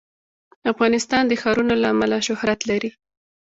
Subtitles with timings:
[0.71, 2.89] افغانستان د ښارونه له امله شهرت لري.